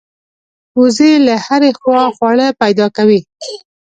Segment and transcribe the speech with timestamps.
[0.79, 3.19] وزې له هرې خوا خواړه پیدا کوي